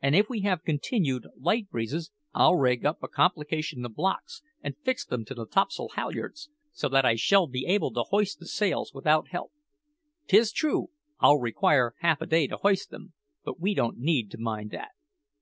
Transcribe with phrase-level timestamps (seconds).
[0.00, 4.74] And if we have continued light breezes, I'll rig up a complication of blocks and
[4.84, 8.46] fix them to the topsail halyards, so that I shall be able to hoist the
[8.46, 9.52] sails without help.
[10.28, 10.86] 'Tis true
[11.18, 13.12] I'll require half a day to hoist them,
[13.44, 14.92] but we don't need to mind that.